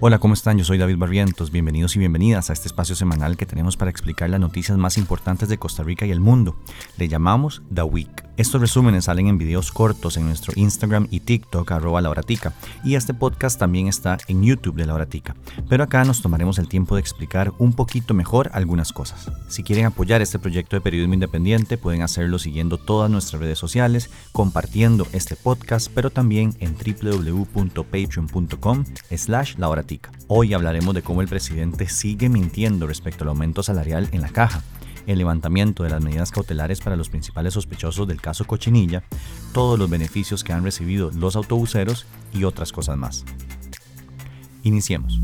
Hola, 0.00 0.20
¿cómo 0.20 0.34
están? 0.34 0.56
Yo 0.56 0.64
soy 0.64 0.78
David 0.78 0.96
Barrientos. 0.96 1.50
Bienvenidos 1.50 1.96
y 1.96 1.98
bienvenidas 1.98 2.50
a 2.50 2.52
este 2.52 2.68
espacio 2.68 2.94
semanal 2.94 3.36
que 3.36 3.46
tenemos 3.46 3.76
para 3.76 3.90
explicar 3.90 4.30
las 4.30 4.38
noticias 4.38 4.78
más 4.78 4.96
importantes 4.96 5.48
de 5.48 5.58
Costa 5.58 5.82
Rica 5.82 6.06
y 6.06 6.12
el 6.12 6.20
mundo. 6.20 6.54
Le 6.98 7.08
llamamos 7.08 7.62
The 7.74 7.82
Week. 7.82 8.24
Estos 8.36 8.60
resúmenes 8.60 9.06
salen 9.06 9.26
en 9.26 9.38
videos 9.38 9.72
cortos 9.72 10.16
en 10.16 10.26
nuestro 10.26 10.52
Instagram 10.54 11.08
y 11.10 11.18
TikTok 11.18 11.72
arroba 11.72 12.00
lauratica 12.00 12.52
y 12.84 12.94
este 12.94 13.12
podcast 13.12 13.58
también 13.58 13.88
está 13.88 14.18
en 14.28 14.44
YouTube 14.44 14.76
de 14.76 14.86
Lauratica. 14.86 15.34
Pero 15.68 15.82
acá 15.82 16.04
nos 16.04 16.22
tomaremos 16.22 16.60
el 16.60 16.68
tiempo 16.68 16.94
de 16.94 17.00
explicar 17.00 17.52
un 17.58 17.72
poquito 17.72 18.14
mejor 18.14 18.50
algunas 18.52 18.92
cosas. 18.92 19.32
Si 19.48 19.64
quieren 19.64 19.86
apoyar 19.86 20.22
este 20.22 20.38
proyecto 20.38 20.76
de 20.76 20.80
periodismo 20.80 21.14
independiente 21.14 21.76
pueden 21.76 22.02
hacerlo 22.02 22.38
siguiendo 22.38 22.78
todas 22.78 23.10
nuestras 23.10 23.42
redes 23.42 23.58
sociales, 23.58 24.10
compartiendo 24.30 25.08
este 25.10 25.34
podcast, 25.34 25.90
pero 25.92 26.10
también 26.10 26.54
en 26.60 26.76
www.patreon.com 26.76 28.84
slash 29.16 29.56
Hoy 30.26 30.54
hablaremos 30.54 30.94
de 30.94 31.02
cómo 31.02 31.22
el 31.22 31.28
presidente 31.28 31.88
sigue 31.88 32.28
mintiendo 32.28 32.86
respecto 32.86 33.24
al 33.24 33.30
aumento 33.30 33.62
salarial 33.62 34.08
en 34.12 34.20
la 34.20 34.28
caja 34.28 34.62
el 35.08 35.18
levantamiento 35.18 35.82
de 35.82 35.90
las 35.90 36.04
medidas 36.04 36.30
cautelares 36.30 36.80
para 36.80 36.94
los 36.94 37.08
principales 37.08 37.54
sospechosos 37.54 38.06
del 38.06 38.20
caso 38.20 38.46
Cochinilla, 38.46 39.02
todos 39.54 39.78
los 39.78 39.88
beneficios 39.88 40.44
que 40.44 40.52
han 40.52 40.64
recibido 40.64 41.10
los 41.12 41.34
autobuseros 41.34 42.06
y 42.34 42.44
otras 42.44 42.72
cosas 42.72 42.98
más. 42.98 43.24
Iniciemos. 44.62 45.18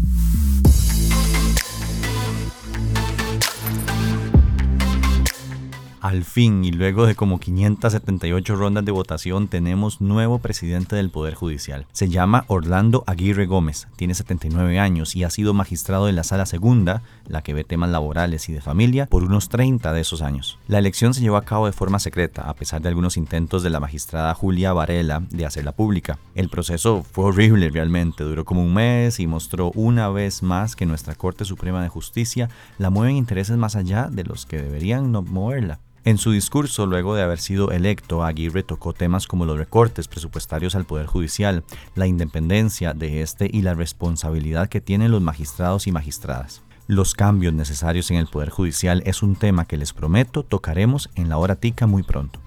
Al 6.04 6.24
fin, 6.24 6.66
y 6.66 6.70
luego 6.70 7.06
de 7.06 7.14
como 7.14 7.40
578 7.40 8.56
rondas 8.56 8.84
de 8.84 8.92
votación, 8.92 9.48
tenemos 9.48 10.02
nuevo 10.02 10.38
presidente 10.38 10.96
del 10.96 11.08
Poder 11.08 11.32
Judicial. 11.32 11.86
Se 11.92 12.10
llama 12.10 12.44
Orlando 12.48 13.04
Aguirre 13.06 13.46
Gómez, 13.46 13.88
tiene 13.96 14.12
79 14.12 14.78
años 14.78 15.16
y 15.16 15.24
ha 15.24 15.30
sido 15.30 15.54
magistrado 15.54 16.04
de 16.04 16.12
la 16.12 16.22
Sala 16.22 16.44
Segunda, 16.44 17.00
la 17.26 17.40
que 17.40 17.54
ve 17.54 17.64
temas 17.64 17.88
laborales 17.88 18.50
y 18.50 18.52
de 18.52 18.60
familia, 18.60 19.06
por 19.06 19.24
unos 19.24 19.48
30 19.48 19.94
de 19.94 20.02
esos 20.02 20.20
años. 20.20 20.58
La 20.68 20.78
elección 20.78 21.14
se 21.14 21.22
llevó 21.22 21.38
a 21.38 21.46
cabo 21.46 21.64
de 21.64 21.72
forma 21.72 21.98
secreta, 21.98 22.50
a 22.50 22.54
pesar 22.54 22.82
de 22.82 22.90
algunos 22.90 23.16
intentos 23.16 23.62
de 23.62 23.70
la 23.70 23.80
magistrada 23.80 24.34
Julia 24.34 24.74
Varela 24.74 25.22
de 25.30 25.46
hacerla 25.46 25.72
pública. 25.72 26.18
El 26.34 26.50
proceso 26.50 27.02
fue 27.02 27.24
horrible 27.24 27.70
realmente, 27.70 28.24
duró 28.24 28.44
como 28.44 28.62
un 28.62 28.74
mes 28.74 29.20
y 29.20 29.26
mostró 29.26 29.72
una 29.74 30.10
vez 30.10 30.42
más 30.42 30.76
que 30.76 30.84
nuestra 30.84 31.14
Corte 31.14 31.46
Suprema 31.46 31.82
de 31.82 31.88
Justicia 31.88 32.50
la 32.76 32.90
mueven 32.90 33.16
intereses 33.16 33.56
más 33.56 33.74
allá 33.74 34.10
de 34.12 34.24
los 34.24 34.44
que 34.44 34.60
deberían 34.60 35.10
no 35.10 35.22
moverla. 35.22 35.80
En 36.06 36.18
su 36.18 36.32
discurso, 36.32 36.84
luego 36.84 37.14
de 37.14 37.22
haber 37.22 37.38
sido 37.38 37.70
electo, 37.70 38.24
Aguirre 38.24 38.62
tocó 38.62 38.92
temas 38.92 39.26
como 39.26 39.46
los 39.46 39.56
recortes 39.56 40.06
presupuestarios 40.06 40.74
al 40.74 40.84
Poder 40.84 41.06
Judicial, 41.06 41.64
la 41.94 42.06
independencia 42.06 42.92
de 42.92 43.22
este 43.22 43.48
y 43.50 43.62
la 43.62 43.72
responsabilidad 43.72 44.68
que 44.68 44.82
tienen 44.82 45.10
los 45.10 45.22
magistrados 45.22 45.86
y 45.86 45.92
magistradas. 45.92 46.62
Los 46.86 47.14
cambios 47.14 47.54
necesarios 47.54 48.10
en 48.10 48.18
el 48.18 48.26
Poder 48.26 48.50
Judicial 48.50 49.02
es 49.06 49.22
un 49.22 49.34
tema 49.34 49.64
que 49.64 49.78
les 49.78 49.94
prometo 49.94 50.42
tocaremos 50.42 51.08
en 51.14 51.30
la 51.30 51.38
hora 51.38 51.56
tica 51.56 51.86
muy 51.86 52.02
pronto. 52.02 52.38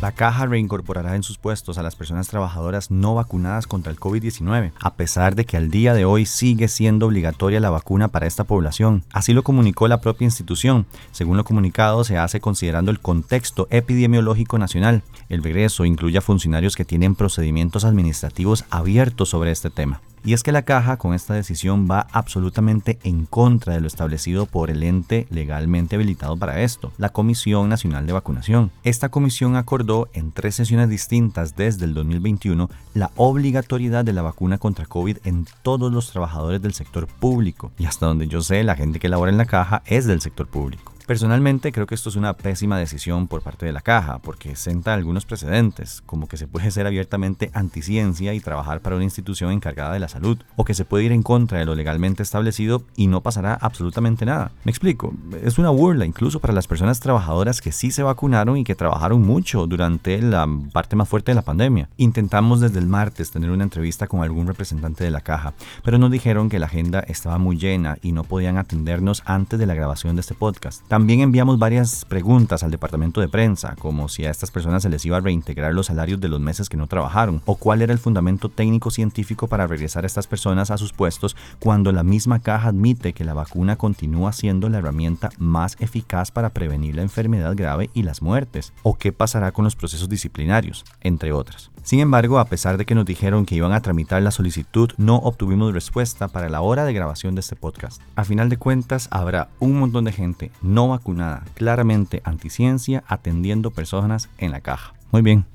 La 0.00 0.12
caja 0.12 0.46
reincorporará 0.46 1.16
en 1.16 1.24
sus 1.24 1.38
puestos 1.38 1.76
a 1.76 1.82
las 1.82 1.96
personas 1.96 2.28
trabajadoras 2.28 2.92
no 2.92 3.16
vacunadas 3.16 3.66
contra 3.66 3.90
el 3.90 3.98
COVID-19, 3.98 4.70
a 4.78 4.94
pesar 4.94 5.34
de 5.34 5.44
que 5.44 5.56
al 5.56 5.72
día 5.72 5.92
de 5.92 6.04
hoy 6.04 6.24
sigue 6.24 6.68
siendo 6.68 7.06
obligatoria 7.06 7.58
la 7.58 7.70
vacuna 7.70 8.06
para 8.06 8.28
esta 8.28 8.44
población. 8.44 9.02
Así 9.12 9.32
lo 9.32 9.42
comunicó 9.42 9.88
la 9.88 10.00
propia 10.00 10.26
institución. 10.26 10.86
Según 11.10 11.36
lo 11.36 11.42
comunicado, 11.42 12.04
se 12.04 12.16
hace 12.16 12.40
considerando 12.40 12.92
el 12.92 13.00
contexto 13.00 13.66
epidemiológico 13.70 14.56
nacional. 14.56 15.02
El 15.28 15.42
regreso 15.42 15.84
incluye 15.84 16.18
a 16.18 16.22
funcionarios 16.22 16.76
que 16.76 16.84
tienen 16.84 17.16
procedimientos 17.16 17.84
administrativos 17.84 18.66
abiertos 18.70 19.30
sobre 19.30 19.50
este 19.50 19.68
tema. 19.68 20.00
Y 20.24 20.32
es 20.32 20.42
que 20.42 20.52
la 20.52 20.62
caja 20.62 20.96
con 20.96 21.14
esta 21.14 21.34
decisión 21.34 21.88
va 21.90 22.06
absolutamente 22.12 22.98
en 23.02 23.26
contra 23.26 23.74
de 23.74 23.80
lo 23.80 23.86
establecido 23.86 24.46
por 24.46 24.70
el 24.70 24.82
ente 24.82 25.26
legalmente 25.30 25.96
habilitado 25.96 26.36
para 26.36 26.60
esto, 26.60 26.92
la 26.98 27.10
Comisión 27.10 27.68
Nacional 27.68 28.06
de 28.06 28.12
Vacunación. 28.12 28.70
Esta 28.84 29.08
comisión 29.08 29.56
acordó 29.56 30.08
en 30.12 30.32
tres 30.32 30.54
sesiones 30.54 30.88
distintas 30.88 31.56
desde 31.56 31.84
el 31.84 31.94
2021 31.94 32.68
la 32.94 33.10
obligatoriedad 33.16 34.04
de 34.04 34.12
la 34.12 34.22
vacuna 34.22 34.58
contra 34.58 34.86
COVID 34.86 35.18
en 35.24 35.46
todos 35.62 35.92
los 35.92 36.10
trabajadores 36.10 36.60
del 36.62 36.74
sector 36.74 37.06
público. 37.06 37.72
Y 37.78 37.86
hasta 37.86 38.06
donde 38.06 38.28
yo 38.28 38.40
sé, 38.40 38.64
la 38.64 38.76
gente 38.76 38.98
que 38.98 39.08
labora 39.08 39.30
en 39.30 39.38
la 39.38 39.46
caja 39.46 39.82
es 39.86 40.06
del 40.06 40.20
sector 40.20 40.46
público. 40.46 40.92
Personalmente 41.08 41.72
creo 41.72 41.86
que 41.86 41.94
esto 41.94 42.10
es 42.10 42.16
una 42.16 42.34
pésima 42.34 42.76
decisión 42.76 43.28
por 43.28 43.40
parte 43.40 43.64
de 43.64 43.72
la 43.72 43.80
caja, 43.80 44.18
porque 44.18 44.54
senta 44.56 44.92
algunos 44.92 45.24
precedentes, 45.24 46.02
como 46.04 46.28
que 46.28 46.36
se 46.36 46.46
puede 46.46 46.70
ser 46.70 46.86
abiertamente 46.86 47.50
anticiencia 47.54 48.34
y 48.34 48.40
trabajar 48.40 48.82
para 48.82 48.96
una 48.96 49.06
institución 49.06 49.50
encargada 49.50 49.94
de 49.94 50.00
la 50.00 50.08
salud, 50.08 50.36
o 50.56 50.66
que 50.66 50.74
se 50.74 50.84
puede 50.84 51.04
ir 51.04 51.12
en 51.12 51.22
contra 51.22 51.60
de 51.60 51.64
lo 51.64 51.74
legalmente 51.74 52.22
establecido 52.22 52.82
y 52.94 53.06
no 53.06 53.22
pasará 53.22 53.54
absolutamente 53.54 54.26
nada. 54.26 54.52
Me 54.64 54.70
explico, 54.70 55.14
es 55.42 55.56
una 55.56 55.70
burla 55.70 56.04
incluso 56.04 56.40
para 56.40 56.52
las 56.52 56.66
personas 56.66 57.00
trabajadoras 57.00 57.62
que 57.62 57.72
sí 57.72 57.90
se 57.90 58.02
vacunaron 58.02 58.58
y 58.58 58.64
que 58.64 58.74
trabajaron 58.74 59.22
mucho 59.22 59.66
durante 59.66 60.20
la 60.20 60.46
parte 60.74 60.94
más 60.94 61.08
fuerte 61.08 61.30
de 61.30 61.36
la 61.36 61.42
pandemia. 61.42 61.88
Intentamos 61.96 62.60
desde 62.60 62.80
el 62.80 62.86
martes 62.86 63.30
tener 63.30 63.48
una 63.50 63.64
entrevista 63.64 64.08
con 64.08 64.22
algún 64.22 64.46
representante 64.46 65.04
de 65.04 65.10
la 65.10 65.22
caja, 65.22 65.54
pero 65.82 65.96
nos 65.96 66.10
dijeron 66.10 66.50
que 66.50 66.58
la 66.58 66.66
agenda 66.66 67.00
estaba 67.00 67.38
muy 67.38 67.56
llena 67.56 67.96
y 68.02 68.12
no 68.12 68.24
podían 68.24 68.58
atendernos 68.58 69.22
antes 69.24 69.58
de 69.58 69.64
la 69.64 69.72
grabación 69.72 70.14
de 70.14 70.20
este 70.20 70.34
podcast. 70.34 70.82
También 70.98 71.20
enviamos 71.20 71.60
varias 71.60 72.04
preguntas 72.04 72.64
al 72.64 72.72
departamento 72.72 73.20
de 73.20 73.28
prensa, 73.28 73.76
como 73.78 74.08
si 74.08 74.24
a 74.24 74.32
estas 74.32 74.50
personas 74.50 74.82
se 74.82 74.88
les 74.88 75.04
iba 75.04 75.16
a 75.16 75.20
reintegrar 75.20 75.72
los 75.72 75.86
salarios 75.86 76.20
de 76.20 76.26
los 76.26 76.40
meses 76.40 76.68
que 76.68 76.76
no 76.76 76.88
trabajaron, 76.88 77.40
o 77.44 77.54
cuál 77.54 77.82
era 77.82 77.92
el 77.92 78.00
fundamento 78.00 78.48
técnico 78.48 78.90
científico 78.90 79.46
para 79.46 79.68
regresar 79.68 80.02
a 80.02 80.08
estas 80.08 80.26
personas 80.26 80.72
a 80.72 80.76
sus 80.76 80.92
puestos 80.92 81.36
cuando 81.60 81.92
la 81.92 82.02
misma 82.02 82.40
caja 82.40 82.70
admite 82.70 83.12
que 83.12 83.22
la 83.22 83.32
vacuna 83.32 83.76
continúa 83.76 84.32
siendo 84.32 84.68
la 84.68 84.78
herramienta 84.78 85.30
más 85.38 85.76
eficaz 85.78 86.32
para 86.32 86.50
prevenir 86.50 86.96
la 86.96 87.02
enfermedad 87.02 87.54
grave 87.54 87.90
y 87.94 88.02
las 88.02 88.20
muertes, 88.20 88.72
o 88.82 88.98
qué 88.98 89.12
pasará 89.12 89.52
con 89.52 89.64
los 89.64 89.76
procesos 89.76 90.08
disciplinarios, 90.08 90.84
entre 91.00 91.30
otras. 91.30 91.70
Sin 91.82 92.00
embargo, 92.00 92.38
a 92.38 92.44
pesar 92.46 92.76
de 92.76 92.84
que 92.84 92.94
nos 92.94 93.06
dijeron 93.06 93.46
que 93.46 93.54
iban 93.54 93.72
a 93.72 93.80
tramitar 93.80 94.22
la 94.22 94.30
solicitud, 94.30 94.90
no 94.96 95.16
obtuvimos 95.16 95.72
respuesta 95.72 96.28
para 96.28 96.48
la 96.48 96.60
hora 96.60 96.84
de 96.84 96.92
grabación 96.92 97.34
de 97.34 97.40
este 97.40 97.56
podcast. 97.56 98.02
A 98.16 98.24
final 98.24 98.48
de 98.48 98.56
cuentas, 98.56 99.08
habrá 99.10 99.48
un 99.58 99.78
montón 99.78 100.04
de 100.04 100.12
gente 100.12 100.50
no 100.62 100.88
vacunada, 100.88 101.44
claramente 101.54 102.22
anticiencia, 102.24 103.04
atendiendo 103.06 103.70
personas 103.70 104.28
en 104.38 104.52
la 104.52 104.60
caja. 104.60 104.94
Muy 105.10 105.22
bien. 105.22 105.46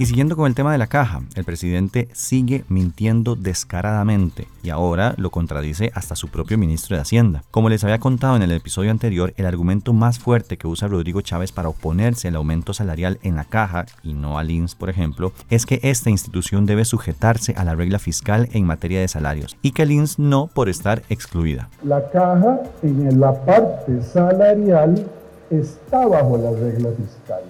Y 0.00 0.06
siguiendo 0.06 0.36
con 0.36 0.46
el 0.46 0.54
tema 0.54 0.70
de 0.70 0.78
la 0.78 0.86
caja, 0.86 1.22
el 1.34 1.42
presidente 1.42 2.08
sigue 2.12 2.64
mintiendo 2.68 3.34
descaradamente 3.34 4.46
y 4.62 4.70
ahora 4.70 5.14
lo 5.16 5.30
contradice 5.30 5.90
hasta 5.92 6.14
su 6.14 6.28
propio 6.28 6.56
ministro 6.56 6.94
de 6.94 7.02
Hacienda. 7.02 7.42
Como 7.50 7.68
les 7.68 7.82
había 7.82 7.98
contado 7.98 8.36
en 8.36 8.42
el 8.42 8.52
episodio 8.52 8.92
anterior, 8.92 9.34
el 9.36 9.44
argumento 9.44 9.92
más 9.92 10.20
fuerte 10.20 10.56
que 10.56 10.68
usa 10.68 10.86
Rodrigo 10.86 11.20
Chávez 11.20 11.50
para 11.50 11.68
oponerse 11.68 12.28
al 12.28 12.36
aumento 12.36 12.74
salarial 12.74 13.18
en 13.24 13.34
la 13.34 13.44
caja 13.44 13.86
y 14.04 14.14
no 14.14 14.38
al 14.38 14.52
INS, 14.52 14.76
por 14.76 14.88
ejemplo, 14.88 15.32
es 15.50 15.66
que 15.66 15.80
esta 15.82 16.10
institución 16.10 16.64
debe 16.64 16.84
sujetarse 16.84 17.54
a 17.56 17.64
la 17.64 17.74
regla 17.74 17.98
fiscal 17.98 18.48
en 18.52 18.66
materia 18.66 19.00
de 19.00 19.08
salarios 19.08 19.56
y 19.62 19.72
que 19.72 19.82
el 19.82 19.90
INS 19.90 20.20
no 20.20 20.46
por 20.46 20.68
estar 20.68 21.02
excluida. 21.08 21.70
La 21.82 22.08
caja 22.10 22.60
en 22.84 23.18
la 23.18 23.34
parte 23.44 24.00
salarial 24.04 25.10
está 25.50 26.06
bajo 26.06 26.36
la 26.36 26.52
regla 26.52 26.90
fiscal. 26.90 27.42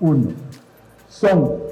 Uno, 0.00 0.32
son 1.08 1.65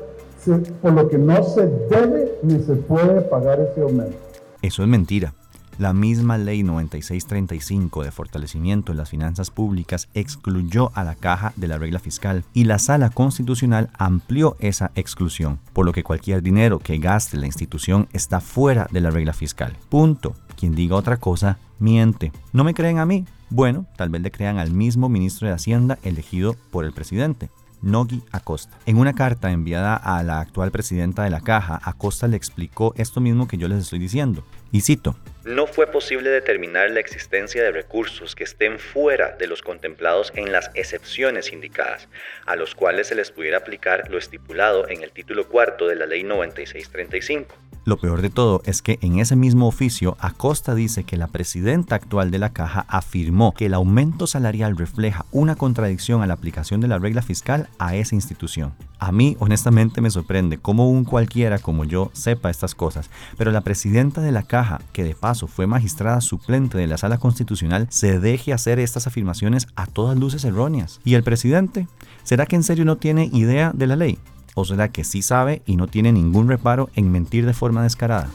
por 0.82 0.92
lo 0.92 1.08
que 1.08 1.18
no 1.18 1.42
se 1.44 1.66
debe 1.66 2.38
ni 2.42 2.60
se 2.60 2.74
puede 2.74 3.20
pagar 3.22 3.60
ese 3.60 3.82
aumento. 3.82 4.16
Eso 4.62 4.82
es 4.82 4.88
mentira. 4.88 5.34
La 5.78 5.92
misma 5.92 6.38
ley 6.38 6.62
9635 6.62 8.04
de 8.04 8.12
fortalecimiento 8.12 8.92
de 8.92 8.98
las 8.98 9.10
finanzas 9.10 9.50
públicas 9.50 10.08
excluyó 10.14 10.92
a 10.94 11.02
la 11.02 11.16
caja 11.16 11.52
de 11.56 11.66
la 11.66 11.78
regla 11.78 11.98
fiscal 11.98 12.44
y 12.54 12.64
la 12.64 12.78
sala 12.78 13.10
constitucional 13.10 13.90
amplió 13.98 14.56
esa 14.60 14.92
exclusión, 14.94 15.58
por 15.72 15.84
lo 15.84 15.92
que 15.92 16.04
cualquier 16.04 16.42
dinero 16.42 16.78
que 16.78 16.98
gaste 16.98 17.38
la 17.38 17.46
institución 17.46 18.06
está 18.12 18.40
fuera 18.40 18.86
de 18.92 19.00
la 19.00 19.10
regla 19.10 19.32
fiscal. 19.32 19.76
Punto. 19.88 20.34
Quien 20.56 20.76
diga 20.76 20.94
otra 20.94 21.16
cosa, 21.16 21.58
miente. 21.80 22.30
¿No 22.52 22.62
me 22.62 22.74
creen 22.74 22.98
a 22.98 23.06
mí? 23.06 23.24
Bueno, 23.50 23.86
tal 23.96 24.10
vez 24.10 24.22
le 24.22 24.30
crean 24.30 24.58
al 24.58 24.70
mismo 24.70 25.08
ministro 25.08 25.48
de 25.48 25.54
Hacienda 25.54 25.98
elegido 26.04 26.54
por 26.70 26.84
el 26.84 26.92
presidente. 26.92 27.50
Nogui 27.84 28.22
Acosta. 28.32 28.76
En 28.86 28.96
una 28.96 29.14
carta 29.14 29.50
enviada 29.50 29.94
a 29.94 30.22
la 30.22 30.40
actual 30.40 30.70
presidenta 30.70 31.22
de 31.22 31.30
la 31.30 31.42
Caja, 31.42 31.78
Acosta 31.84 32.26
le 32.26 32.36
explicó 32.36 32.94
esto 32.96 33.20
mismo 33.20 33.46
que 33.46 33.58
yo 33.58 33.68
les 33.68 33.78
estoy 33.78 33.98
diciendo. 33.98 34.42
Y 34.72 34.80
cito, 34.80 35.16
no 35.44 35.66
fue 35.66 35.86
posible 35.86 36.30
determinar 36.30 36.90
la 36.90 37.00
existencia 37.00 37.62
de 37.62 37.70
recursos 37.70 38.34
que 38.34 38.44
estén 38.44 38.78
fuera 38.78 39.36
de 39.36 39.46
los 39.46 39.60
contemplados 39.60 40.32
en 40.34 40.50
las 40.50 40.70
excepciones 40.74 41.52
indicadas, 41.52 42.08
a 42.46 42.56
los 42.56 42.74
cuales 42.74 43.08
se 43.08 43.14
les 43.14 43.30
pudiera 43.30 43.58
aplicar 43.58 44.10
lo 44.10 44.16
estipulado 44.16 44.88
en 44.88 45.02
el 45.02 45.12
título 45.12 45.46
cuarto 45.48 45.86
de 45.86 45.96
la 45.96 46.06
Ley 46.06 46.24
9635. 46.24 47.54
Lo 47.86 47.98
peor 47.98 48.22
de 48.22 48.30
todo 48.30 48.62
es 48.64 48.80
que 48.80 48.98
en 49.02 49.18
ese 49.18 49.36
mismo 49.36 49.68
oficio, 49.68 50.16
Acosta 50.18 50.74
dice 50.74 51.04
que 51.04 51.18
la 51.18 51.26
presidenta 51.26 51.96
actual 51.96 52.30
de 52.30 52.38
la 52.38 52.48
caja 52.48 52.86
afirmó 52.88 53.52
que 53.52 53.66
el 53.66 53.74
aumento 53.74 54.26
salarial 54.26 54.78
refleja 54.78 55.26
una 55.32 55.54
contradicción 55.54 56.22
a 56.22 56.26
la 56.26 56.32
aplicación 56.32 56.80
de 56.80 56.88
la 56.88 56.98
regla 56.98 57.20
fiscal 57.20 57.68
a 57.78 57.94
esa 57.94 58.14
institución. 58.14 58.72
A 58.98 59.12
mí, 59.12 59.36
honestamente, 59.38 60.00
me 60.00 60.10
sorprende 60.10 60.56
cómo 60.56 60.88
un 60.88 61.04
cualquiera 61.04 61.58
como 61.58 61.84
yo 61.84 62.10
sepa 62.14 62.48
estas 62.48 62.74
cosas, 62.74 63.10
pero 63.36 63.52
la 63.52 63.60
presidenta 63.60 64.22
de 64.22 64.32
la 64.32 64.44
caja, 64.44 64.80
que 64.94 65.04
de 65.04 65.14
paso 65.14 65.46
fue 65.46 65.66
magistrada 65.66 66.22
suplente 66.22 66.78
de 66.78 66.86
la 66.86 66.96
sala 66.96 67.18
constitucional, 67.18 67.86
se 67.90 68.18
deje 68.18 68.54
hacer 68.54 68.78
estas 68.78 69.06
afirmaciones 69.06 69.68
a 69.76 69.84
todas 69.84 70.18
luces 70.18 70.46
erróneas. 70.46 71.00
¿Y 71.04 71.14
el 71.14 71.22
presidente? 71.22 71.86
¿Será 72.22 72.46
que 72.46 72.56
en 72.56 72.62
serio 72.62 72.86
no 72.86 72.96
tiene 72.96 73.28
idea 73.30 73.72
de 73.74 73.86
la 73.86 73.96
ley? 73.96 74.18
¿O 74.54 74.64
será 74.64 74.88
que 74.88 75.04
sí 75.04 75.22
sabe 75.22 75.62
y 75.66 75.76
no 75.76 75.88
tiene 75.88 76.12
ningún 76.12 76.48
reparo 76.48 76.88
en 76.94 77.10
mentir 77.10 77.44
de 77.44 77.54
forma 77.54 77.82
descarada? 77.82 78.30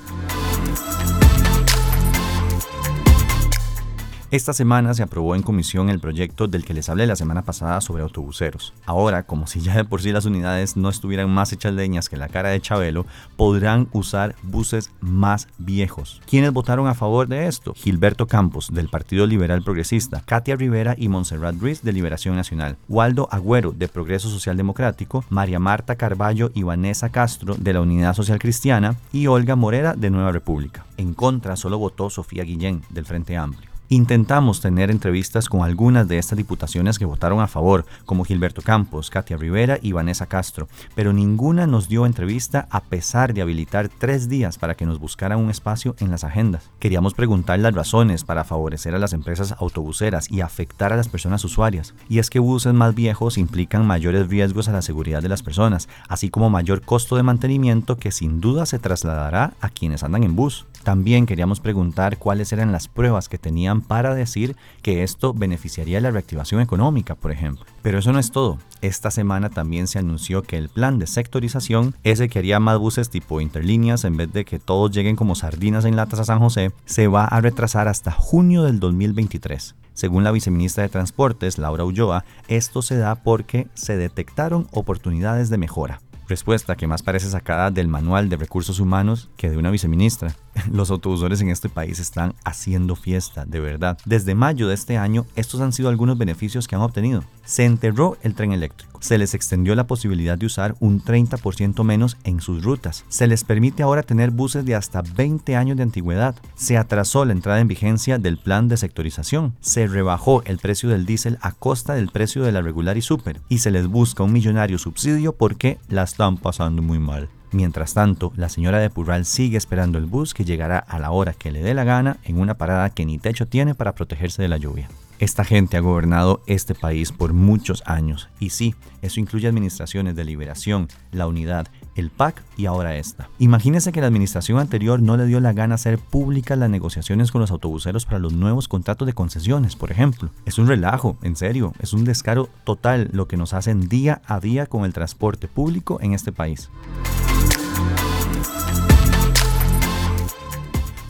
Esta 4.32 4.54
semana 4.54 4.94
se 4.94 5.02
aprobó 5.02 5.34
en 5.34 5.42
comisión 5.42 5.90
el 5.90 6.00
proyecto 6.00 6.48
del 6.48 6.64
que 6.64 6.76
les 6.76 6.88
hablé 6.88 7.08
la 7.08 7.16
semana 7.16 7.42
pasada 7.42 7.82
sobre 7.82 8.04
autobuseros. 8.04 8.76
Ahora, 8.86 9.24
como 9.24 9.48
si 9.48 9.60
ya 9.60 9.76
de 9.76 9.86
por 9.86 10.04
sí 10.04 10.12
las 10.12 10.26
unidades 10.26 10.78
no 10.78 10.90
estuvieran 10.90 11.32
más 11.32 11.52
hechas 11.52 11.74
leñas 11.74 12.10
que 12.10 12.18
la 12.18 12.28
cara 12.28 12.50
de 12.50 12.62
Chabelo, 12.62 13.08
podrán 13.38 13.88
usar 13.92 14.36
buses 14.44 14.92
más 15.02 15.48
viejos. 15.58 16.22
¿Quiénes 16.28 16.54
votaron 16.54 16.86
a 16.86 16.94
favor 16.94 17.28
de 17.28 17.48
esto? 17.48 17.74
Gilberto 17.76 18.28
Campos, 18.28 18.70
del 18.72 18.88
Partido 18.88 19.26
Liberal 19.26 19.64
Progresista, 19.64 20.22
Katia 20.24 20.56
Rivera 20.56 20.94
y 20.96 21.08
Montserrat 21.08 21.56
Ruiz, 21.56 21.82
de 21.82 21.92
Liberación 21.92 22.36
Nacional, 22.36 22.78
Waldo 22.88 23.28
Agüero, 23.32 23.72
de 23.72 23.88
Progreso 23.88 24.30
Social 24.30 24.58
Democrático, 24.58 25.26
María 25.30 25.58
Marta 25.58 25.96
Carballo 25.96 26.52
y 26.54 26.62
Vanessa 26.62 27.10
Castro, 27.10 27.56
de 27.56 27.74
la 27.74 27.82
Unidad 27.82 28.14
Social 28.14 28.38
Cristiana, 28.38 28.96
y 29.12 29.26
Olga 29.26 29.56
Morera, 29.56 29.96
de 29.96 30.12
Nueva 30.12 30.32
República. 30.32 30.86
En 30.98 31.16
contra 31.16 31.56
solo 31.56 31.80
votó 31.80 32.12
Sofía 32.12 32.44
Guillén, 32.44 32.84
del 32.92 33.08
Frente 33.08 33.36
Amplio. 33.36 33.69
Intentamos 33.92 34.62
tener 34.62 34.92
entrevistas 34.92 35.50
con 35.50 35.64
algunas 35.64 36.08
de 36.08 36.20
estas 36.20 36.38
diputaciones 36.38 37.00
que 37.00 37.06
votaron 37.06 37.42
a 37.42 37.48
favor, 37.48 37.88
como 38.06 38.24
Gilberto 38.24 38.62
Campos, 38.62 39.10
Katia 39.10 39.36
Rivera 39.36 39.80
y 39.82 39.94
Vanessa 39.94 40.28
Castro, 40.28 40.68
pero 40.94 41.12
ninguna 41.12 41.66
nos 41.66 41.90
dio 41.90 42.06
entrevista 42.06 42.68
a 42.70 42.82
pesar 42.82 43.34
de 43.34 43.42
habilitar 43.42 43.90
tres 43.90 44.30
días 44.30 44.60
para 44.60 44.76
que 44.76 44.86
nos 44.86 45.00
buscaran 45.00 45.40
un 45.40 45.50
espacio 45.50 45.96
en 45.98 46.12
las 46.12 46.24
agendas. 46.24 46.70
Queríamos 46.78 47.16
preguntar 47.16 47.58
las 47.58 47.74
razones 47.74 48.24
para 48.24 48.44
favorecer 48.44 48.94
a 48.94 49.00
las 49.00 49.14
empresas 49.14 49.56
autobuseras 49.58 50.30
y 50.30 50.42
afectar 50.42 50.94
a 50.94 50.96
las 50.96 51.10
personas 51.10 51.44
usuarias. 51.44 51.96
Y 52.10 52.20
es 52.20 52.30
que 52.30 52.38
buses 52.38 52.76
más 52.76 52.94
viejos 52.94 53.40
implican 53.40 53.88
mayores 53.88 54.28
riesgos 54.28 54.70
a 54.70 54.72
la 54.72 54.84
seguridad 54.84 55.24
de 55.24 55.30
las 55.30 55.42
personas, 55.42 55.90
así 56.08 56.30
como 56.30 56.52
mayor 56.52 56.84
costo 56.84 57.16
de 57.16 57.24
mantenimiento 57.24 57.98
que 57.98 58.12
sin 58.12 58.40
duda 58.40 58.68
se 58.68 58.78
trasladará 58.78 59.54
a 59.62 59.70
quienes 59.70 60.04
andan 60.04 60.24
en 60.24 60.36
bus. 60.36 60.68
También 60.84 61.26
queríamos 61.26 61.60
preguntar 61.60 62.18
cuáles 62.18 62.54
eran 62.54 62.72
las 62.72 62.88
pruebas 62.88 63.30
que 63.30 63.38
tenían 63.38 63.82
para 63.82 64.16
decir 64.16 64.56
que 64.82 65.04
esto 65.04 65.34
beneficiaría 65.34 66.00
la 66.02 66.12
reactivación 66.12 66.62
económica, 66.62 67.16
por 67.16 67.32
ejemplo. 67.32 67.66
Pero 67.82 68.00
eso 68.00 68.14
no 68.14 68.20
es 68.20 68.32
todo. 68.32 68.60
Esta 68.82 69.12
semana 69.12 69.50
también 69.50 69.88
se 69.88 70.00
anunció 70.00 70.42
que 70.42 70.58
el 70.58 70.70
plan 70.70 71.00
de 71.00 71.08
sectorización, 71.08 71.96
ese 72.04 72.30
que 72.30 72.40
haría 72.40 72.60
más 72.60 72.78
buses 72.78 73.10
tipo 73.10 73.42
interlíneas 73.42 74.06
en 74.06 74.18
vez 74.18 74.32
de 74.32 74.46
que 74.46 74.60
todos 74.60 74.92
lleguen 74.92 75.16
como 75.16 75.36
sardinas 75.36 75.86
en 75.86 75.96
latas 75.96 76.22
a 76.22 76.26
San 76.26 76.40
José, 76.40 76.72
se 76.86 77.08
va 77.08 77.26
a 77.26 77.42
retrasar 77.42 77.88
hasta 77.88 78.12
junio 78.12 78.64
del 78.64 78.80
2023. 78.80 79.76
Según 79.94 80.24
la 80.24 80.32
viceministra 80.32 80.84
de 80.84 80.90
Transportes, 80.90 81.58
Laura 81.58 81.84
Ulloa, 81.84 82.24
esto 82.48 82.82
se 82.82 82.96
da 82.96 83.16
porque 83.16 83.68
se 83.74 83.98
detectaron 83.98 84.68
oportunidades 84.72 85.50
de 85.50 85.58
mejora. 85.58 86.00
Respuesta 86.30 86.76
que 86.76 86.86
más 86.86 87.02
parece 87.02 87.28
sacada 87.28 87.72
del 87.72 87.88
manual 87.88 88.30
de 88.30 88.38
recursos 88.38 88.80
humanos 88.80 89.32
que 89.36 89.50
de 89.50 89.58
una 89.58 89.72
viceministra. 89.72 90.36
Los 90.72 90.92
autobusores 90.92 91.42
en 91.42 91.50
este 91.50 91.70
país 91.70 92.00
están 92.00 92.34
haciendo 92.44 92.96
fiesta, 92.96 93.46
de 93.46 93.60
verdad. 93.60 93.98
Desde 94.06 94.36
mayo 94.36 94.68
de 94.68 94.76
este 94.76 94.98
año, 94.98 95.26
estos 95.36 95.62
han 95.62 95.74
sido 95.74 95.90
algunos 95.90 96.18
beneficios 96.18 96.68
que 96.68 96.76
han 96.76 96.82
obtenido. 96.82 97.24
Se 97.46 97.66
enterró 97.66 98.18
el 98.22 98.36
tren 98.36 98.52
eléctrico. 98.52 99.00
Se 99.02 99.18
les 99.18 99.34
extendió 99.34 99.76
la 99.76 99.88
posibilidad 99.88 100.38
de 100.38 100.46
usar 100.46 100.76
un 100.80 101.02
30% 101.02 101.84
menos 101.84 102.18
en 102.24 102.42
sus 102.42 102.64
rutas. 102.64 103.06
Se 103.08 103.28
les 103.28 103.44
permite 103.44 103.82
ahora 103.84 104.04
tener 104.04 104.32
buses 104.32 104.66
de 104.66 104.76
hasta 104.76 105.02
20 105.02 105.56
años 105.56 105.78
de 105.78 105.84
antigüedad. 105.84 106.36
Se 106.56 106.78
atrasó 106.78 107.26
la 107.26 107.32
entrada 107.32 107.60
en 107.60 107.68
vigencia 107.68 108.18
del 108.18 108.38
plan 108.38 108.68
de 108.68 108.78
sectorización. 108.78 109.56
Se 109.62 109.88
rebajó 109.88 110.44
el 110.44 110.58
precio 110.60 110.90
del 110.90 111.06
diésel 111.06 111.38
a 111.42 111.54
costa 111.54 111.94
del 111.94 112.10
precio 112.10 112.44
de 112.44 112.52
la 112.52 112.62
regular 112.62 112.98
y 112.98 113.02
super. 113.02 113.42
Y 113.50 113.60
se 113.60 113.72
les 113.72 113.88
busca 113.88 114.24
un 114.24 114.34
millonario 114.34 114.78
subsidio 114.78 115.34
porque 115.34 115.80
la 115.88 116.04
están 116.04 116.38
pasando 116.38 116.82
muy 116.82 117.00
mal. 117.00 117.30
Mientras 117.52 117.96
tanto, 117.96 118.32
la 118.36 118.48
señora 118.48 118.80
de 118.80 118.90
Purral 118.90 119.26
sigue 119.26 119.58
esperando 119.58 119.98
el 119.98 120.06
bus 120.06 120.34
que 120.34 120.46
llegará 120.46 120.78
a 120.78 121.00
la 121.00 121.12
hora 121.12 121.34
que 121.34 121.52
le 121.52 121.64
dé 121.64 121.74
la 121.74 121.84
gana 121.84 122.18
en 122.24 122.40
una 122.40 122.56
parada 122.56 122.92
que 122.92 123.06
ni 123.06 123.18
techo 123.18 123.48
tiene 123.48 123.74
para 123.74 123.96
protegerse 123.96 124.42
de 124.42 124.48
la 124.48 124.58
lluvia. 124.58 124.90
Esta 125.20 125.44
gente 125.44 125.76
ha 125.76 125.82
gobernado 125.82 126.42
este 126.48 126.74
país 126.74 127.12
por 127.12 127.34
muchos 127.34 127.84
años 127.86 128.30
y 128.40 128.52
sí, 128.52 128.74
eso 129.02 129.20
incluye 129.20 129.50
administraciones 129.50 130.16
de 130.16 130.24
liberación, 130.24 130.88
la 131.12 131.28
unidad, 131.28 131.68
el 131.96 132.10
PAC 132.10 132.42
y 132.56 132.68
ahora 132.68 132.96
esta. 132.96 133.28
Imagínense 133.38 133.92
que 133.92 134.00
la 134.00 134.08
administración 134.08 134.60
anterior 134.60 135.02
no 135.02 135.18
le 135.18 135.26
dio 135.26 135.42
la 135.42 135.52
gana 135.52 135.76
hacer 135.76 135.98
públicas 135.98 136.58
las 136.58 136.70
negociaciones 136.70 137.34
con 137.34 137.42
los 137.42 137.52
autobuseros 137.52 138.06
para 138.06 138.20
los 138.20 138.32
nuevos 138.32 138.70
contratos 138.70 139.06
de 139.08 139.14
concesiones, 139.14 139.76
por 139.76 139.92
ejemplo. 139.92 140.30
Es 140.46 140.58
un 140.58 140.68
relajo, 140.68 141.18
en 141.22 141.36
serio, 141.36 141.74
es 141.80 141.92
un 141.92 142.06
descaro 142.06 142.48
total 142.64 143.10
lo 143.12 143.28
que 143.28 143.36
nos 143.36 143.54
hacen 143.54 143.90
día 143.90 144.22
a 144.26 144.40
día 144.40 144.68
con 144.68 144.86
el 144.86 144.94
transporte 144.94 145.50
público 145.50 146.00
en 146.02 146.14
este 146.14 146.32
país. 146.32 146.70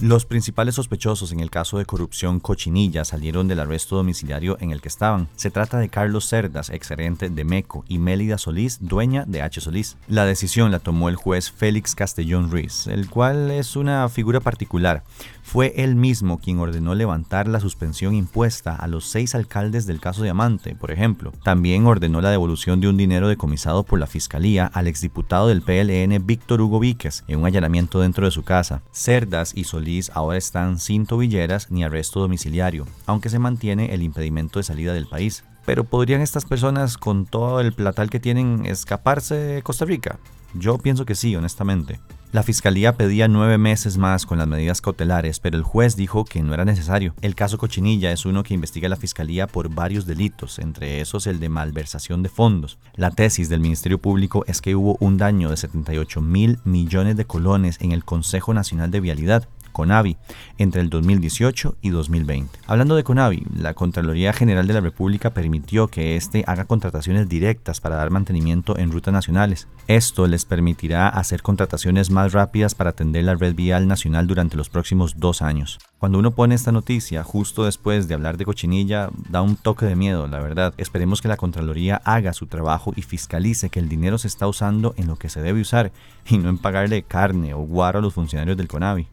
Los 0.01 0.23
principales 0.23 0.75
sospechosos 0.75 1.33
en 1.33 1.41
el 1.41 1.51
caso 1.51 1.77
de 1.77 1.83
corrupción 1.83 2.39
Cochinilla 2.39 3.03
salieron 3.03 3.49
del 3.49 3.59
arresto 3.59 3.97
domiciliario 3.97 4.55
en 4.61 4.71
el 4.71 4.79
que 4.79 4.87
estaban. 4.87 5.27
Se 5.35 5.51
trata 5.51 5.77
de 5.77 5.89
Carlos 5.89 6.25
Cerdas, 6.25 6.69
exgerente 6.69 7.29
de 7.29 7.43
MECO, 7.43 7.83
y 7.85 7.97
Mélida 7.97 8.37
Solís, 8.37 8.77
dueña 8.79 9.25
de 9.27 9.41
H. 9.41 9.59
Solís. 9.59 9.97
La 10.07 10.23
decisión 10.23 10.71
la 10.71 10.79
tomó 10.79 11.09
el 11.09 11.17
juez 11.17 11.51
Félix 11.51 11.95
Castellón 11.95 12.49
Ruiz, 12.49 12.87
el 12.87 13.09
cual 13.09 13.51
es 13.51 13.75
una 13.75 14.07
figura 14.07 14.39
particular. 14.39 15.03
Fue 15.43 15.73
él 15.75 15.95
mismo 15.95 16.37
quien 16.37 16.59
ordenó 16.59 16.95
levantar 16.95 17.49
la 17.49 17.59
suspensión 17.59 18.15
impuesta 18.15 18.75
a 18.75 18.87
los 18.87 19.05
seis 19.05 19.35
alcaldes 19.35 19.85
del 19.85 19.99
caso 19.99 20.23
Diamante, 20.23 20.75
por 20.75 20.91
ejemplo. 20.91 21.33
También 21.43 21.87
ordenó 21.87 22.21
la 22.21 22.31
devolución 22.31 22.79
de 22.79 22.87
un 22.87 22.95
dinero 22.95 23.27
decomisado 23.27 23.83
por 23.83 23.99
la 23.99 24.07
fiscalía 24.07 24.67
al 24.67 24.87
exdiputado 24.87 25.47
del 25.49 25.61
PLN 25.61 26.25
Víctor 26.25 26.61
Hugo 26.61 26.79
Víquez 26.79 27.23
en 27.27 27.39
un 27.39 27.47
allanamiento 27.47 27.99
dentro 27.99 28.25
de 28.25 28.31
su 28.31 28.43
casa. 28.43 28.81
Cerdas 28.91 29.53
y 29.55 29.65
Solís 29.65 29.88
ahora 30.13 30.37
están 30.37 30.79
sin 30.79 31.05
tobilleras 31.05 31.71
ni 31.71 31.83
arresto 31.83 32.19
domiciliario, 32.19 32.85
aunque 33.05 33.29
se 33.29 33.39
mantiene 33.39 33.93
el 33.93 34.03
impedimento 34.03 34.59
de 34.59 34.63
salida 34.63 34.93
del 34.93 35.07
país. 35.07 35.43
Pero 35.65 35.83
¿podrían 35.83 36.21
estas 36.21 36.45
personas, 36.45 36.97
con 36.97 37.25
todo 37.25 37.59
el 37.59 37.73
platal 37.73 38.09
que 38.09 38.19
tienen, 38.19 38.65
escaparse 38.65 39.35
de 39.35 39.61
Costa 39.61 39.85
Rica? 39.85 40.19
Yo 40.53 40.77
pienso 40.77 41.05
que 41.05 41.15
sí, 41.15 41.35
honestamente. 41.35 41.99
La 42.31 42.43
fiscalía 42.43 42.95
pedía 42.95 43.27
nueve 43.27 43.57
meses 43.57 43.97
más 43.97 44.27
con 44.27 44.37
las 44.37 44.47
medidas 44.47 44.81
cautelares, 44.81 45.39
pero 45.39 45.57
el 45.57 45.63
juez 45.63 45.95
dijo 45.95 46.25
que 46.25 46.43
no 46.43 46.53
era 46.53 46.63
necesario. 46.63 47.15
El 47.21 47.33
caso 47.33 47.57
Cochinilla 47.57 48.11
es 48.11 48.23
uno 48.23 48.43
que 48.43 48.53
investiga 48.53 48.87
la 48.87 48.95
fiscalía 48.95 49.47
por 49.47 49.73
varios 49.73 50.05
delitos, 50.05 50.59
entre 50.59 51.01
esos 51.01 51.25
el 51.25 51.39
de 51.39 51.49
malversación 51.49 52.21
de 52.21 52.29
fondos. 52.29 52.77
La 52.95 53.09
tesis 53.09 53.49
del 53.49 53.61
Ministerio 53.61 53.97
Público 53.97 54.43
es 54.45 54.61
que 54.61 54.75
hubo 54.75 54.95
un 54.99 55.17
daño 55.17 55.49
de 55.49 55.57
78 55.57 56.21
mil 56.21 56.59
millones 56.65 57.17
de 57.17 57.25
colones 57.25 57.77
en 57.79 57.93
el 57.93 58.05
Consejo 58.05 58.53
Nacional 58.53 58.91
de 58.91 58.99
Vialidad, 58.99 59.47
CONAVI 59.79 60.17
entre 60.57 60.81
el 60.81 60.89
2018 60.89 61.77
y 61.81 61.89
2020. 61.91 62.59
Hablando 62.67 62.97
de 62.97 63.05
CONAVI, 63.05 63.45
la 63.55 63.73
Contraloría 63.73 64.33
General 64.33 64.67
de 64.67 64.73
la 64.73 64.81
República 64.81 65.29
permitió 65.29 65.87
que 65.87 66.17
éste 66.17 66.43
haga 66.47 66.65
contrataciones 66.65 67.29
directas 67.29 67.79
para 67.79 67.95
dar 67.95 68.09
mantenimiento 68.09 68.77
en 68.77 68.91
rutas 68.91 69.13
nacionales. 69.13 69.69
Esto 69.87 70.27
les 70.27 70.43
permitirá 70.43 71.07
hacer 71.07 71.41
contrataciones 71.41 72.11
más 72.11 72.33
rápidas 72.33 72.75
para 72.75 72.89
atender 72.89 73.23
la 73.23 73.35
red 73.35 73.55
vial 73.55 73.87
nacional 73.87 74.27
durante 74.27 74.57
los 74.57 74.67
próximos 74.67 75.17
dos 75.17 75.41
años. 75.41 75.79
Cuando 75.97 76.19
uno 76.19 76.31
pone 76.31 76.55
esta 76.55 76.73
noticia 76.73 77.23
justo 77.23 77.63
después 77.63 78.09
de 78.09 78.15
hablar 78.15 78.35
de 78.35 78.45
cochinilla, 78.45 79.09
da 79.29 79.41
un 79.41 79.55
toque 79.55 79.85
de 79.85 79.95
miedo, 79.95 80.27
la 80.27 80.39
verdad. 80.39 80.73
Esperemos 80.77 81.21
que 81.21 81.29
la 81.29 81.37
Contraloría 81.37 82.01
haga 82.03 82.33
su 82.33 82.47
trabajo 82.47 82.91
y 82.97 83.01
fiscalice 83.01 83.69
que 83.69 83.79
el 83.79 83.87
dinero 83.87 84.17
se 84.17 84.27
está 84.27 84.45
usando 84.45 84.93
en 84.97 85.07
lo 85.07 85.15
que 85.15 85.29
se 85.29 85.41
debe 85.41 85.61
usar 85.61 85.93
y 86.25 86.37
no 86.37 86.49
en 86.49 86.57
pagarle 86.57 87.03
carne 87.03 87.53
o 87.53 87.59
guaro 87.59 87.99
a 87.99 88.01
los 88.01 88.13
funcionarios 88.13 88.57
del 88.57 88.67
CONAVI. 88.67 89.07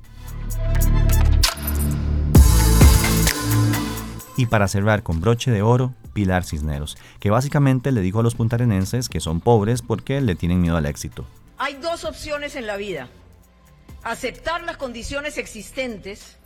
Y 4.36 4.46
para 4.46 4.68
cerrar 4.68 5.02
con 5.02 5.20
broche 5.20 5.50
de 5.50 5.62
oro, 5.62 5.94
Pilar 6.12 6.44
Cisneros, 6.44 6.96
que 7.20 7.30
básicamente 7.30 7.90
le 7.90 8.02
dijo 8.02 8.20
a 8.20 8.22
los 8.22 8.34
puntarenenses 8.34 9.08
que 9.08 9.20
son 9.20 9.40
pobres 9.40 9.82
porque 9.82 10.20
le 10.20 10.34
tienen 10.34 10.60
miedo 10.60 10.76
al 10.76 10.86
éxito. 10.86 11.24
Hay 11.58 11.74
dos 11.74 12.04
opciones 12.04 12.54
en 12.54 12.66
la 12.66 12.76
vida. 12.76 13.08
Aceptar 14.02 14.62
las 14.62 14.76
condiciones 14.76 15.38
existentes 15.38 16.36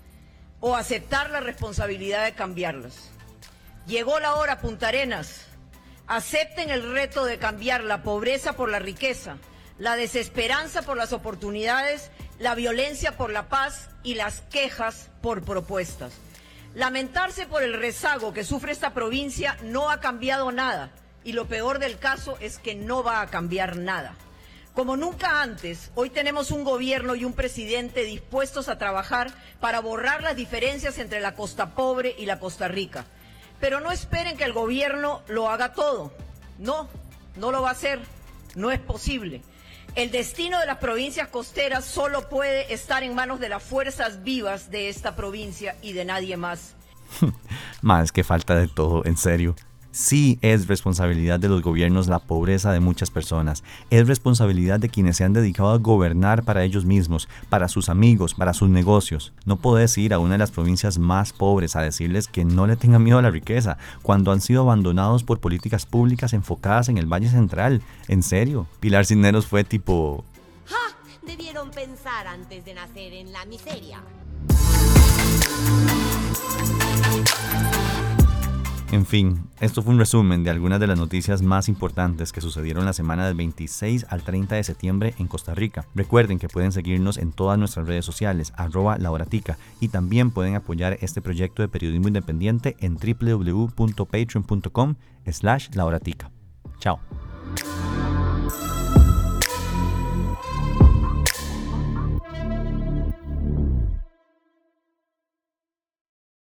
o 0.61 0.77
aceptar 0.77 1.31
la 1.31 1.41
responsabilidad 1.41 2.25
de 2.25 2.33
cambiarlas. 2.33 3.11
Llegó 3.87 4.21
la 4.21 4.37
hora, 4.37 4.61
puntarenas. 4.61 5.47
Acepten 6.07 6.71
el 6.71 6.93
reto 6.93 7.25
de 7.25 7.39
cambiar 7.39 7.83
la 7.83 8.03
pobreza 8.03 8.55
por 8.55 8.71
la 8.71 8.79
riqueza, 8.79 9.37
la 9.79 9.97
desesperanza 9.97 10.83
por 10.83 10.97
las 10.97 11.13
oportunidades 11.13 12.11
la 12.41 12.55
violencia 12.55 13.13
por 13.19 13.31
la 13.31 13.49
paz 13.49 13.91
y 14.03 14.15
las 14.15 14.41
quejas 14.41 15.11
por 15.21 15.43
propuestas. 15.43 16.15
Lamentarse 16.75 17.47
por 17.47 17.63
el 17.63 17.75
rezago 17.75 18.33
que 18.33 18.45
sufre 18.45 18.73
esta 18.73 18.95
provincia 18.95 19.59
no 19.63 19.91
ha 19.91 20.01
cambiado 20.01 20.51
nada 20.51 20.91
y 21.23 21.33
lo 21.33 21.47
peor 21.47 21.79
del 21.79 21.99
caso 21.99 22.39
es 22.41 22.59
que 22.59 22.75
no 22.75 23.05
va 23.05 23.21
a 23.21 23.27
cambiar 23.27 23.77
nada. 23.77 24.15
Como 24.75 24.97
nunca 24.97 25.43
antes, 25.43 25.91
hoy 25.95 26.09
tenemos 26.09 26.51
un 26.51 26.65
gobierno 26.65 27.15
y 27.15 27.27
un 27.27 27.35
presidente 27.35 28.05
dispuestos 28.05 28.69
a 28.69 28.79
trabajar 28.79 29.31
para 29.61 29.81
borrar 29.81 30.23
las 30.23 30.35
diferencias 30.35 30.99
entre 30.99 31.21
la 31.21 31.35
costa 31.35 31.75
pobre 31.75 32.15
y 32.17 32.25
la 32.25 32.39
Costa 32.39 32.69
Rica. 32.69 33.05
Pero 33.59 33.81
no 33.81 33.93
esperen 33.93 34.39
que 34.39 34.45
el 34.45 34.55
gobierno 34.55 35.23
lo 35.29 35.51
haga 35.51 35.75
todo. 35.75 36.15
No, 36.59 36.89
no 37.37 37.51
lo 37.51 37.61
va 37.61 37.69
a 37.69 37.73
hacer. 37.73 38.01
No 38.55 38.71
es 38.71 38.81
posible. 38.81 39.43
El 39.95 40.11
destino 40.11 40.59
de 40.61 40.67
las 40.67 40.79
provincias 40.79 41.29
costeras 41.29 41.85
solo 41.85 42.29
puede 42.29 42.73
estar 42.73 43.03
en 43.03 43.15
manos 43.15 43.41
de 43.41 43.49
las 43.49 43.63
fuerzas 43.63 44.23
vivas 44.23 44.71
de 44.71 44.89
esta 44.89 45.17
provincia 45.17 45.77
y 45.83 45.93
de 45.93 46.05
nadie 46.05 46.37
más. 46.37 46.75
más 47.83 48.13
que 48.13 48.23
falta 48.25 48.55
de 48.55 48.69
todo, 48.69 49.05
en 49.05 49.17
serio. 49.17 49.57
Sí 49.93 50.39
es 50.41 50.69
responsabilidad 50.69 51.41
de 51.41 51.49
los 51.49 51.63
gobiernos 51.63 52.07
la 52.07 52.21
pobreza 52.21 52.73
de 52.73 52.79
muchas 52.79 53.11
personas. 53.11 53.65
Es 53.91 54.07
responsabilidad 54.07 54.79
de 54.79 54.89
quienes 54.89 55.17
se 55.17 55.25
han 55.25 55.33
dedicado 55.33 55.71
a 55.71 55.79
gobernar 55.79 56.45
para 56.45 56.63
ellos 56.63 56.85
mismos, 56.85 57.29
para 57.49 57.67
sus 57.67 57.89
amigos, 57.89 58.35
para 58.35 58.55
sus 58.55 58.71
negocios. 58.71 59.33
No 59.45 59.57
puedes 59.57 59.99
ir 59.99 60.15
a 60.15 60.21
una 60.21 60.33
de 60.33 60.39
las 60.39 60.53
provincias 60.53 60.99
más 60.99 61.33
pobres 61.33 61.75
a 61.75 61.83
decirles 61.83 62.29
que 62.29 62.45
no 62.45 62.69
le 62.69 62.77
tengan 62.77 63.03
miedo 63.03 63.19
a 63.19 63.23
la 63.23 63.31
riqueza, 63.31 63.79
cuando 64.03 64.31
han 64.31 64.41
sido 64.41 64.63
abandonados 64.63 65.25
por 65.25 65.41
políticas 65.41 65.87
públicas 65.87 66.33
enfocadas 66.35 66.89
en 66.89 66.97
el 66.97 67.07
Valle 67.07 67.29
Central. 67.29 67.83
En 68.07 68.23
serio, 68.23 68.69
Pilar 68.79 69.07
Cisneros 69.07 69.47
fue 69.47 69.65
tipo... 69.65 70.25
¡Ja! 70.67 70.77
Debieron 71.27 71.71
pensar 71.71 72.29
antes 72.29 72.65
de 72.65 72.75
nacer 72.75 73.13
en 73.13 73.33
la 73.33 73.45
miseria. 73.45 74.01
En 78.93 79.07
fin, 79.07 79.45
esto 79.61 79.83
fue 79.83 79.93
un 79.93 80.01
resumen 80.01 80.43
de 80.43 80.51
algunas 80.51 80.81
de 80.81 80.89
las 80.89 80.99
noticias 80.99 81.43
más 81.43 81.69
importantes 81.69 82.33
que 82.33 82.41
sucedieron 82.41 82.85
la 82.85 82.93
semana 82.93 83.25
del 83.25 83.37
26 83.37 84.07
al 84.09 84.23
30 84.23 84.57
de 84.57 84.65
septiembre 84.65 85.15
en 85.19 85.29
Costa 85.29 85.55
Rica. 85.55 85.87
Recuerden 85.95 86.41
que 86.41 86.49
pueden 86.49 86.73
seguirnos 86.73 87.17
en 87.17 87.31
todas 87.31 87.57
nuestras 87.57 87.87
redes 87.87 88.05
sociales, 88.05 88.53
arroba 88.57 88.99
lauratica, 88.99 89.59
y 89.79 89.89
también 89.89 90.33
pueden 90.33 90.57
apoyar 90.57 90.99
este 91.03 91.23
proyecto 91.23 91.63
de 91.63 91.69
periodismo 91.69 92.09
independiente 92.09 92.77
en 92.81 92.97
www.patreon.com 92.97 94.97
slash 95.31 95.69
lauratica. 95.73 96.33
Chao. 96.81 96.99